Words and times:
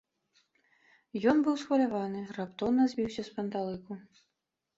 Ён 1.31 1.37
быў 1.47 1.53
усхваляваны, 1.57 2.21
раптоўна 2.39 2.83
збіўся 2.95 3.21
з 3.29 3.37
панталыку. 3.37 3.93